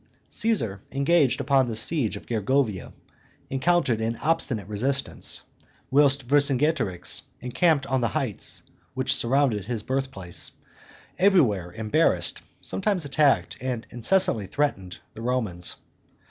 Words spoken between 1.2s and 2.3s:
upon the siege of